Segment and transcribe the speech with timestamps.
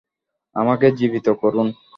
[0.55, 1.67] আমাকে জীবিত করুন।